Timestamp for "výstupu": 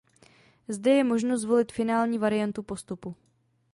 2.71-3.15